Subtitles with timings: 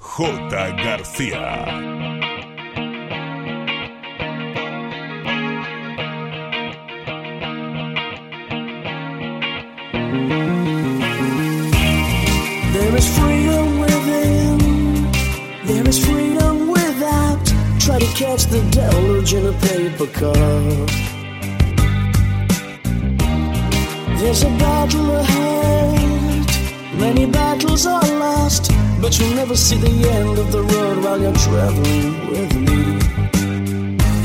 [0.00, 0.72] J.
[0.82, 1.66] García.
[12.72, 14.58] There is freedom within,
[15.64, 17.44] there is freedom without.
[17.78, 20.90] Try to catch the deluge in a paper cup.
[24.18, 26.09] There's a battle ahead,
[27.00, 31.40] many battles are lost, but you'll never see the end of the road while you're
[31.46, 32.80] traveling with me.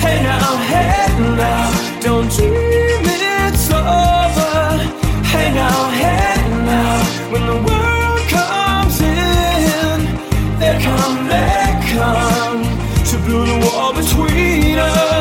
[0.04, 3.06] Hey now, hey now, don't dream
[3.48, 4.78] it's over.
[5.32, 6.36] Hey now, hey
[6.72, 9.98] now, when the world comes in,
[10.60, 11.64] they come, they
[11.96, 12.62] come
[13.10, 15.15] to build a wall between us.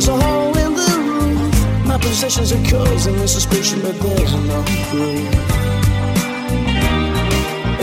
[0.00, 1.86] There's a hole in the roof.
[1.86, 5.28] My possessions are causing the suspicion that there's no proof.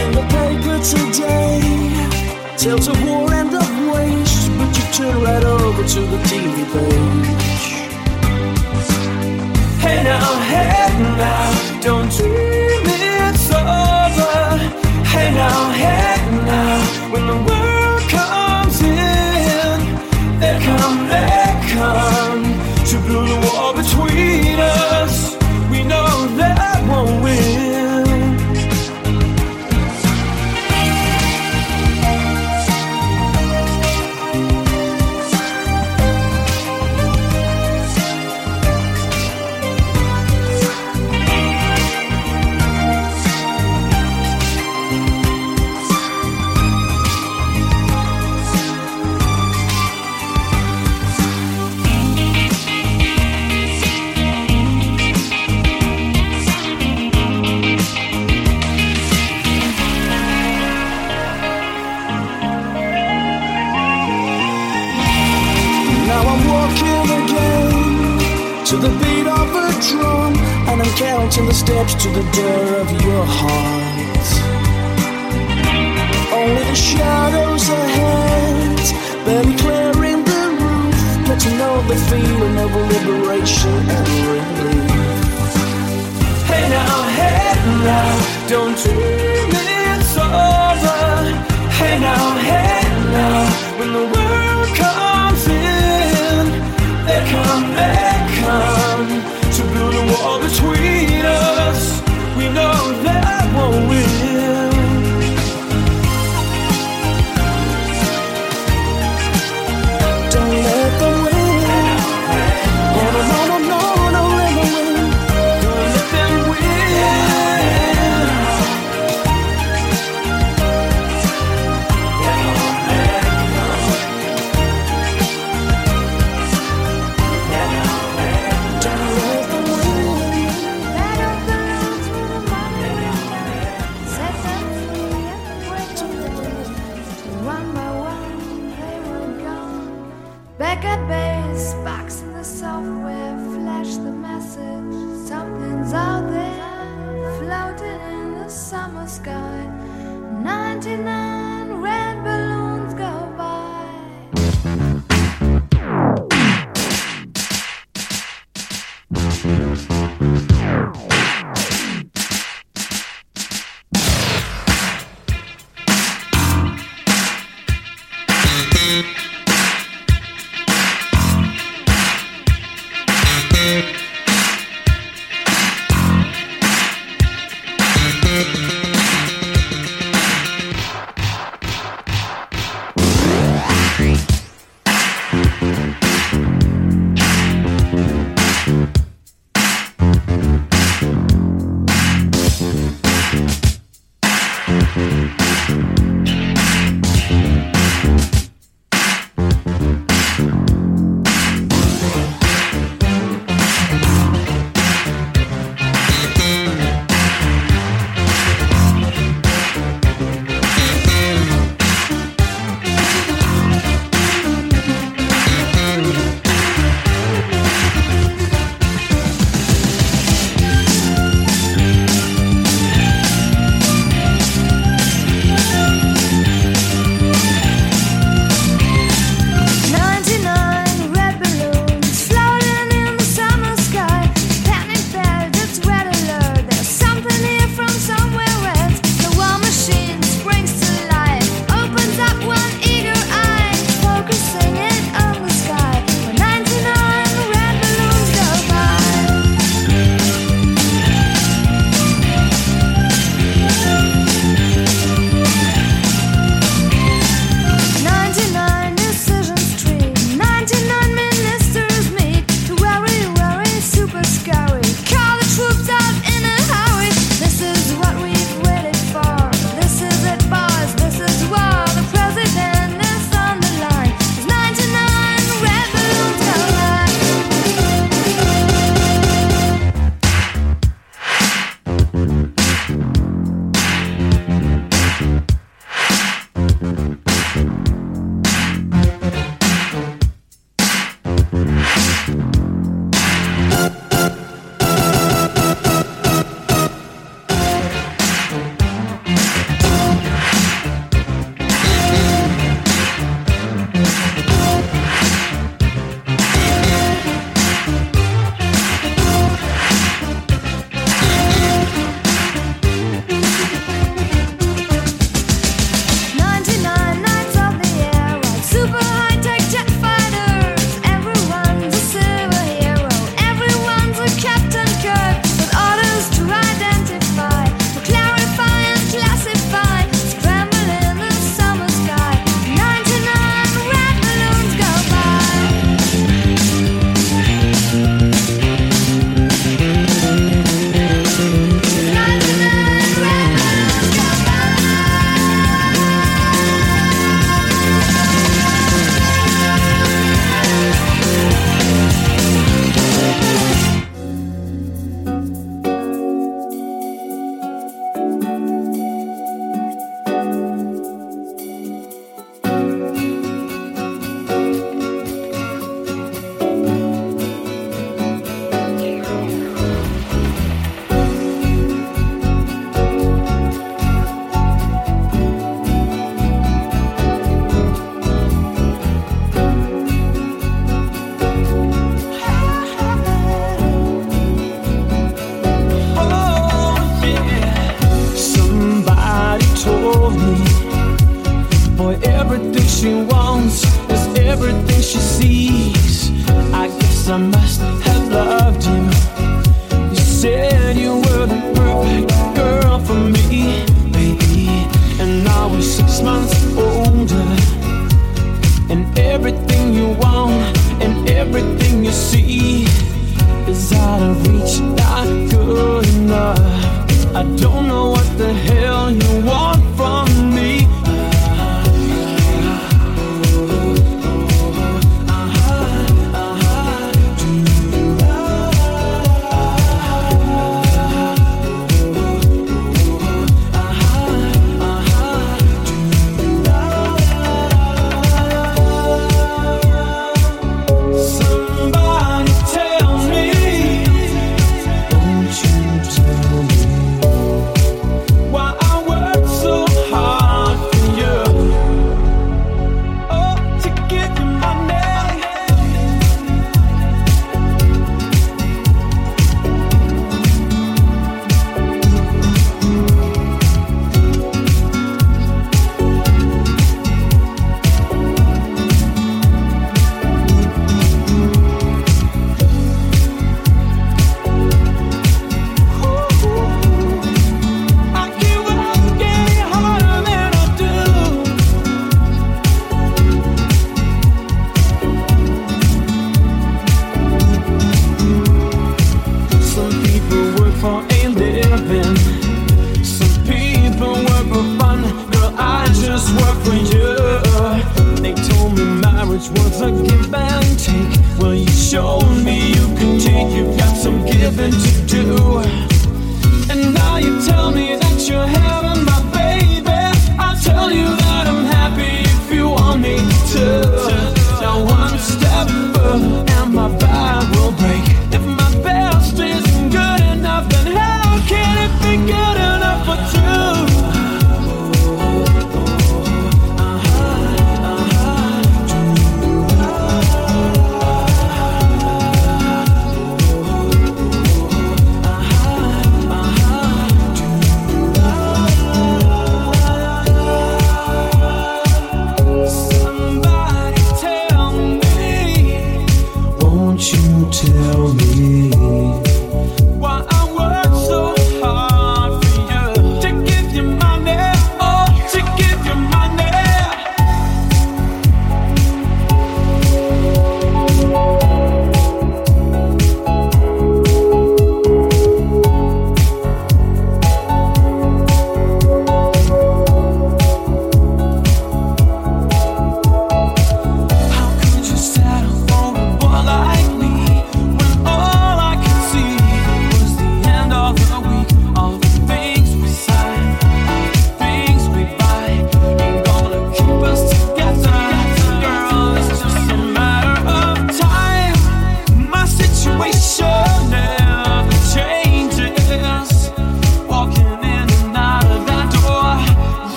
[0.00, 1.60] In the paper today,
[2.56, 7.66] tales of war and of waste, but you turn right over to the TV page.
[9.84, 10.88] Hey now, hey
[11.20, 12.80] now, don't dream
[13.28, 14.56] it's over.
[15.04, 17.75] Hey now, hey now, when the world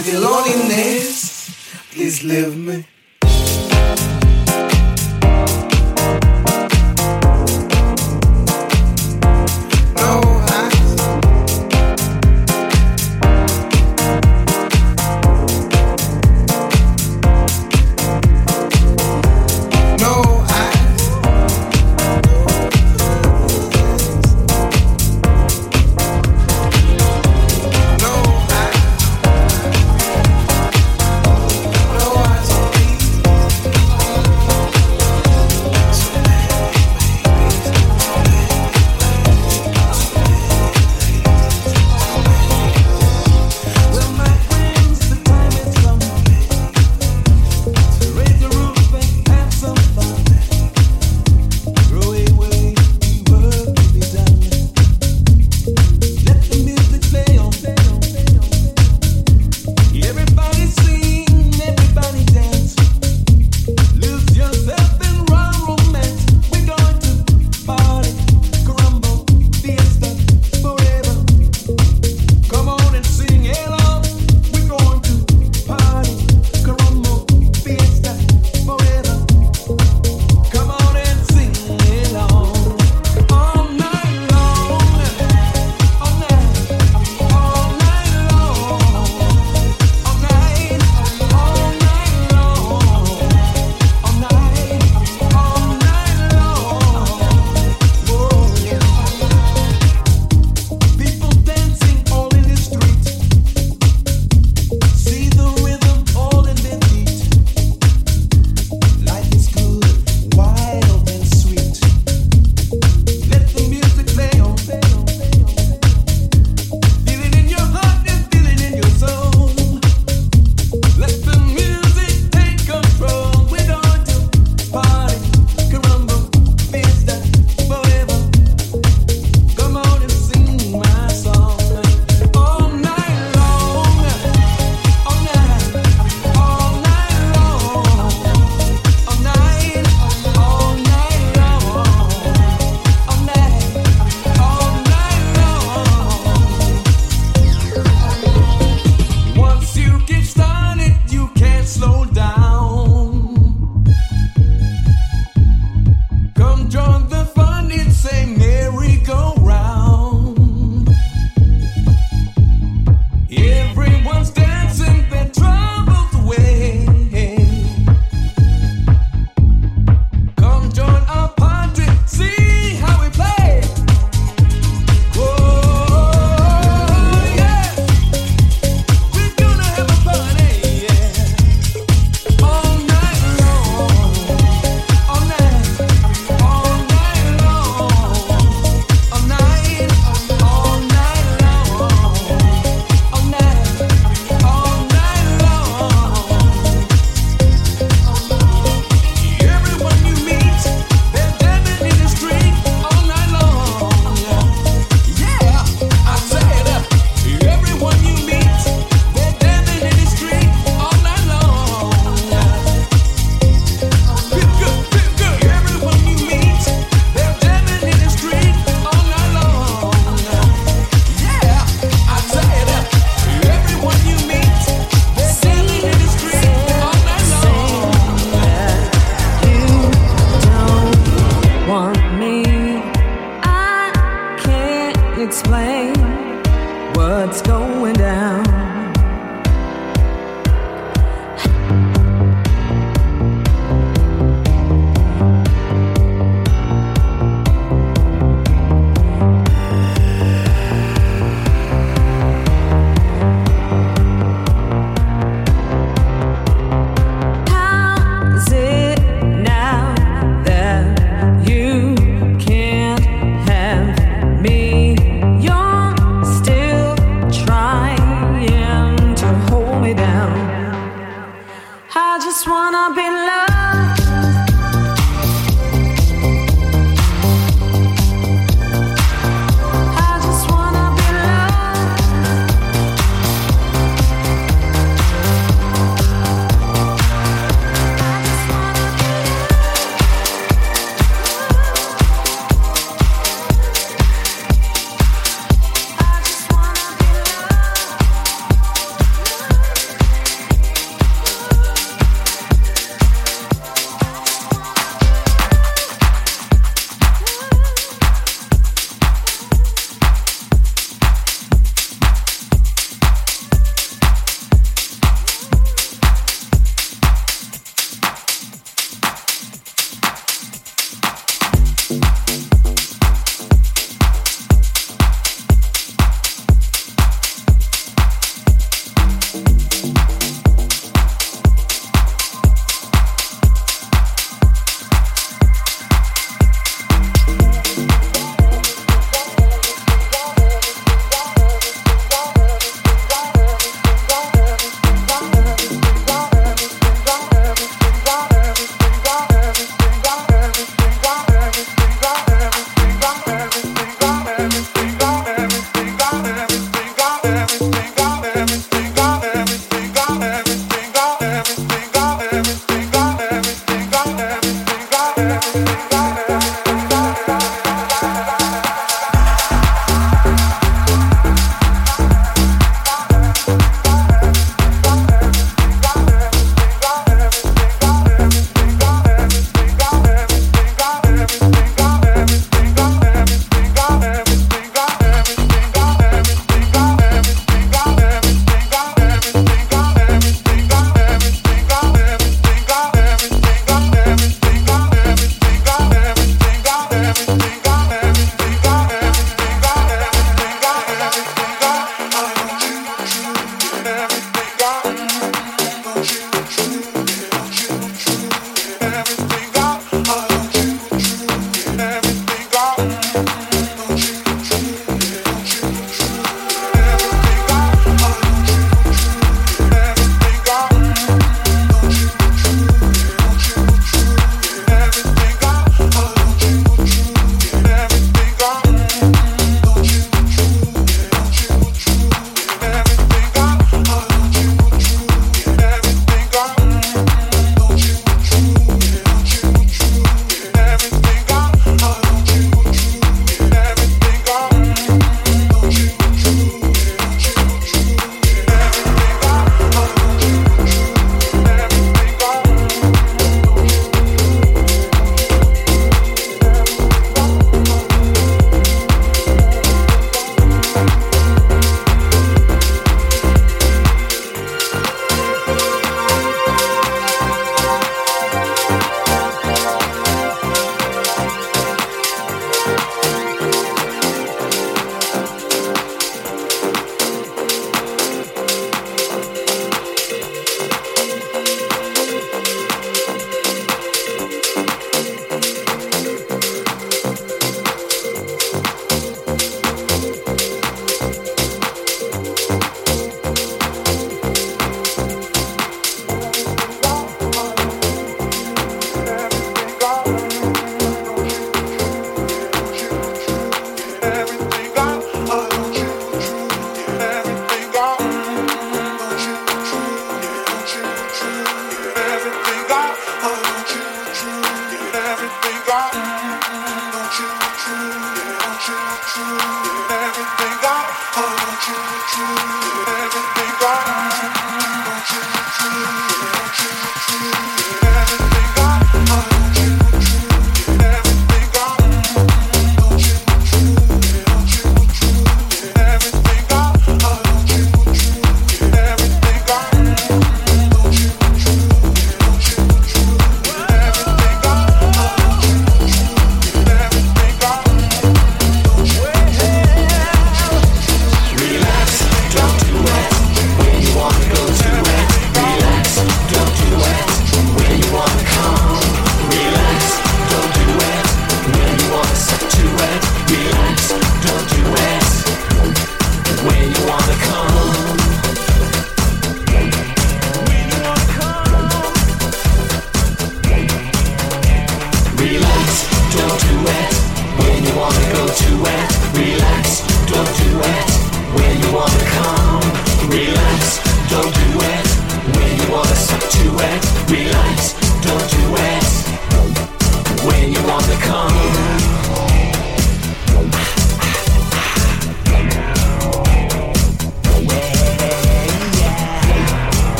[0.00, 1.54] But your loneliness,
[1.92, 2.86] please leave me.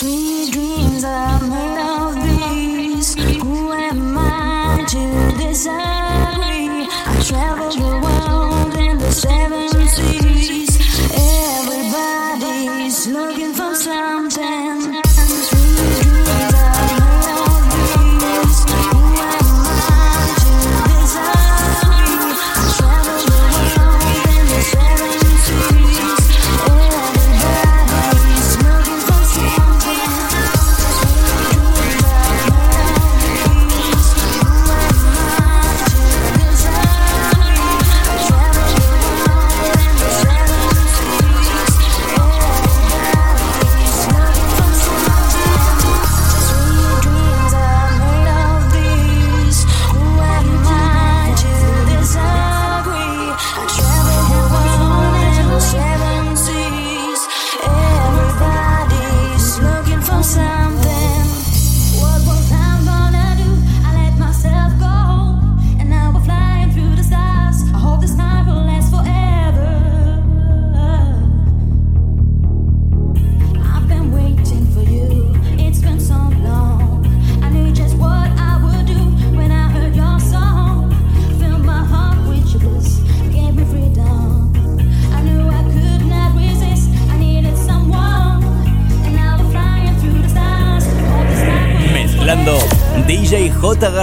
[0.00, 3.14] Dreams are made of these.
[3.42, 6.88] Who am I to disagree?
[6.88, 9.79] I travel the world in the seven.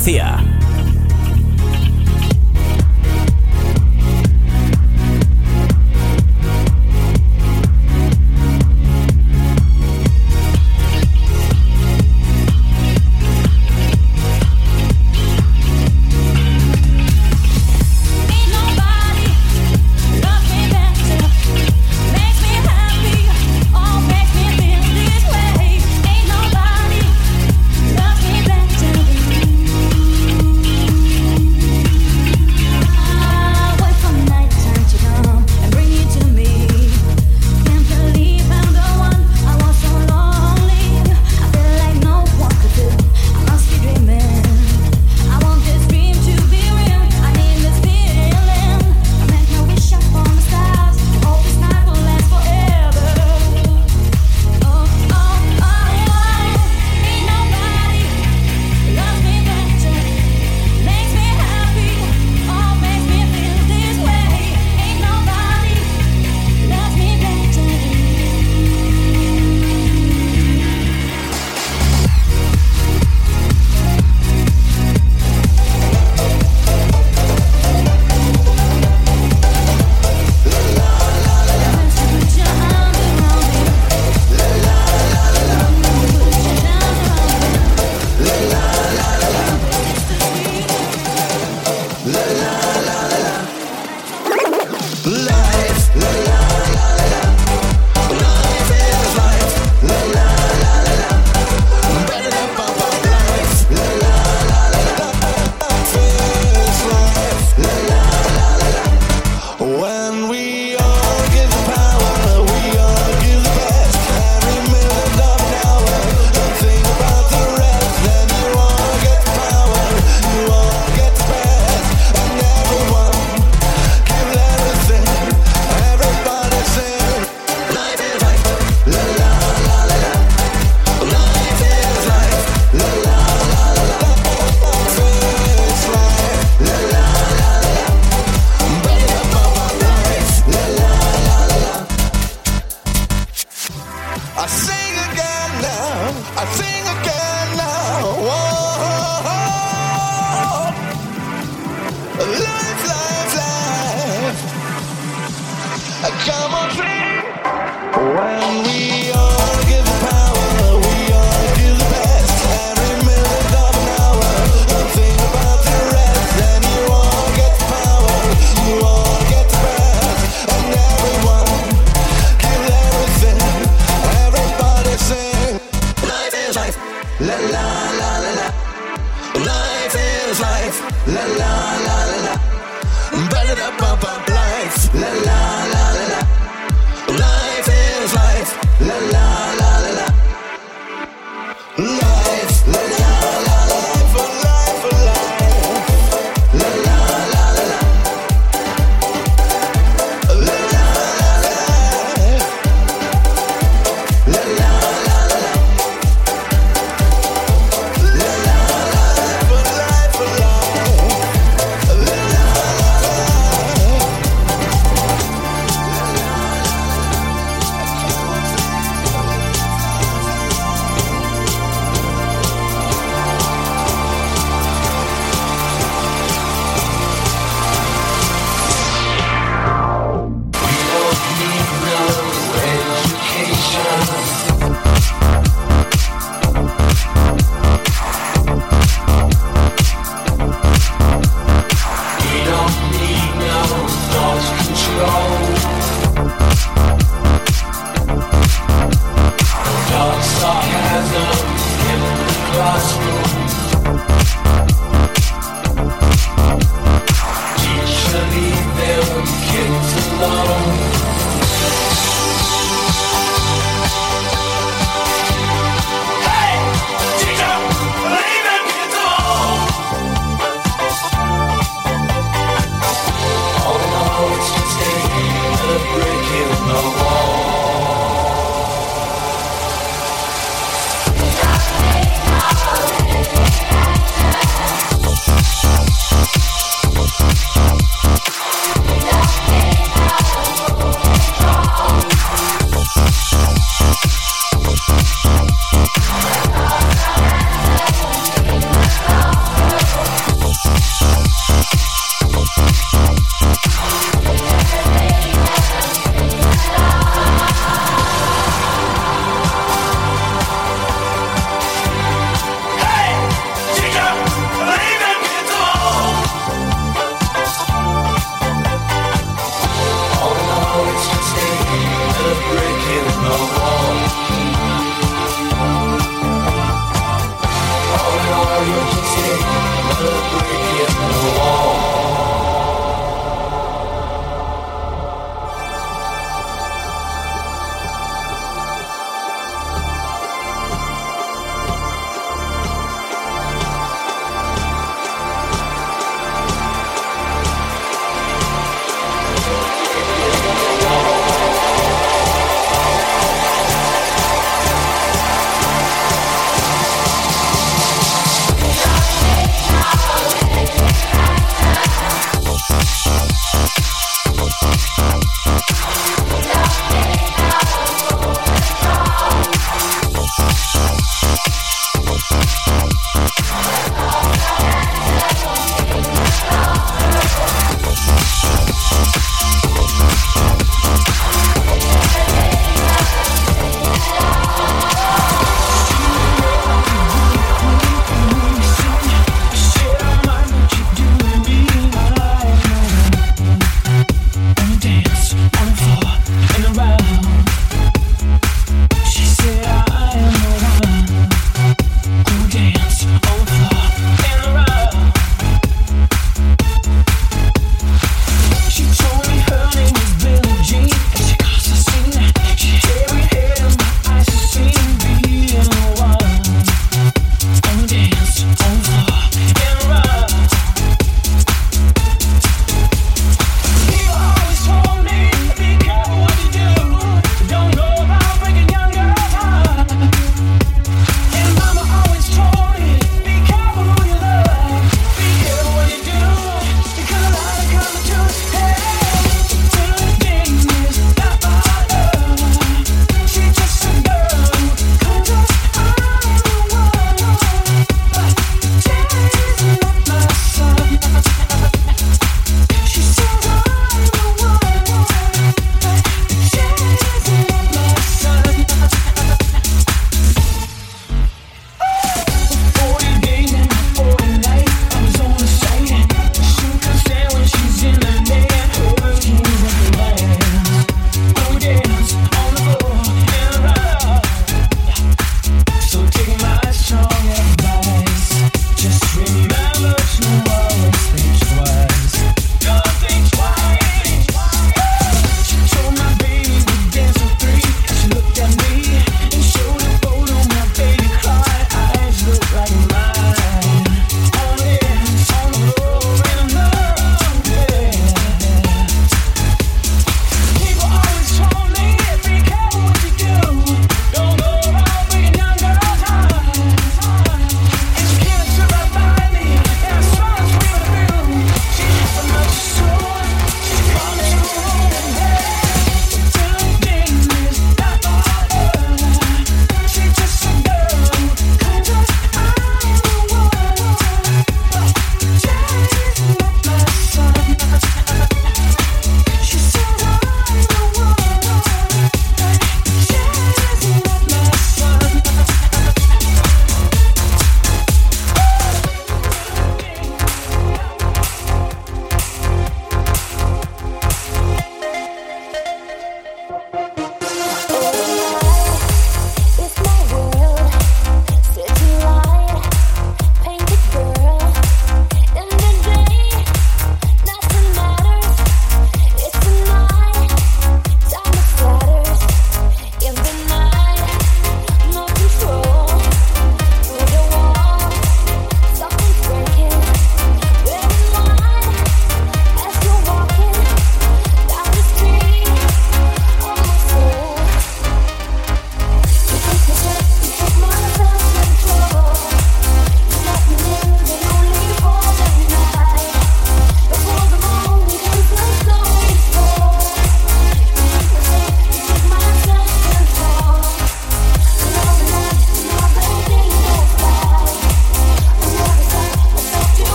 [0.00, 0.39] García.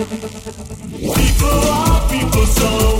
[0.00, 2.99] People are people so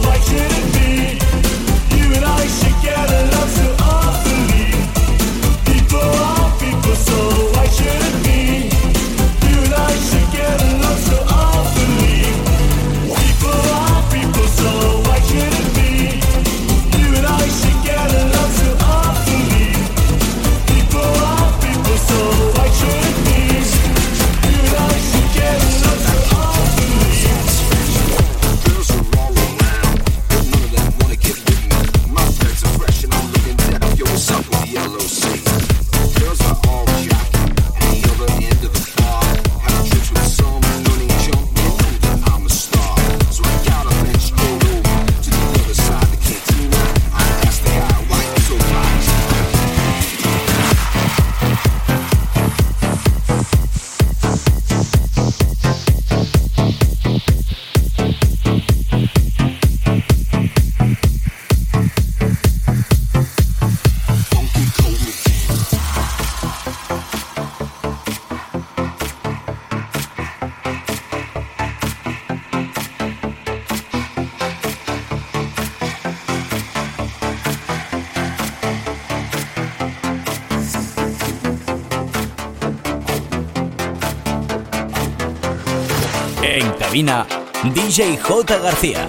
[87.00, 88.58] DJ J.
[88.58, 89.08] García.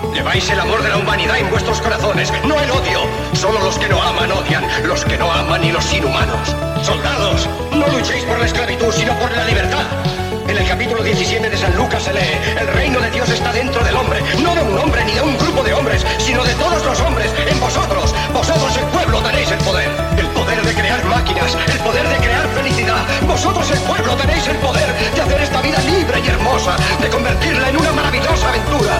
[0.13, 3.01] Lleváis el amor de la humanidad en vuestros corazones, no el odio.
[3.33, 6.55] Solo los que no aman odian, los que no aman y los inhumanos.
[6.83, 9.85] Soldados, no luchéis por la esclavitud, sino por la libertad.
[10.47, 13.81] En el capítulo 17 de San Lucas se lee, el reino de Dios está dentro
[13.85, 16.83] del hombre, no de un hombre ni de un grupo de hombres, sino de todos
[16.83, 18.13] los hombres, en vosotros.
[18.33, 22.47] Vosotros el pueblo tenéis el poder, el poder de crear máquinas, el poder de crear
[22.49, 23.05] felicidad.
[23.25, 27.69] Vosotros el pueblo tenéis el poder de hacer esta vida libre y hermosa, de convertirla
[27.69, 28.99] en una maravillosa aventura.